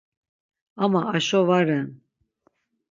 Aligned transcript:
Ama 0.83 1.01
aşo 1.15 1.41
va 1.47 1.59
ren. 1.67 1.89